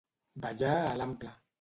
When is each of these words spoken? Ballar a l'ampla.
Ballar 0.45 0.73
a 0.79 0.97
l'ampla. 1.03 1.37